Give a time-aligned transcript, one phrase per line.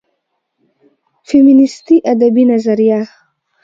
[1.23, 3.07] فيمينستى ادبى نظريه